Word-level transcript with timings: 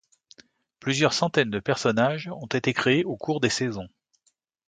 Plusieurs 0.79 1.13
centaines 1.13 1.51
de 1.51 1.59
personnages 1.59 2.27
ont 2.33 2.47
été 2.47 2.73
créés 2.73 3.03
au 3.05 3.17
cours 3.17 3.39
des 3.39 3.51
saisons. 3.51 3.87